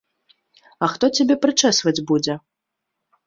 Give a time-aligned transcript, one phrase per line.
[0.85, 2.33] А хто цябе прычэсваць будзе?